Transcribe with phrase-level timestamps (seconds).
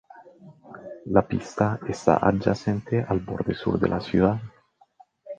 [1.05, 4.39] La pista está adyacente al borde sur de la ciudad.